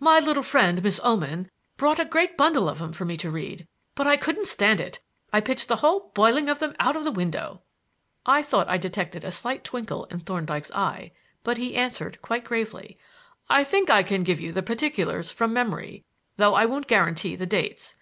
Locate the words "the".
5.68-5.76, 7.04-7.10, 14.54-14.62, 17.36-17.44